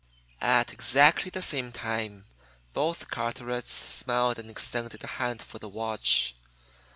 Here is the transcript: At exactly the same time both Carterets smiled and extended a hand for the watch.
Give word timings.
At 0.41 0.73
exactly 0.73 1.29
the 1.29 1.43
same 1.43 1.71
time 1.71 2.25
both 2.73 3.11
Carterets 3.11 3.69
smiled 3.71 4.39
and 4.39 4.49
extended 4.49 5.03
a 5.03 5.05
hand 5.07 5.43
for 5.43 5.59
the 5.59 5.69
watch. 5.69 6.33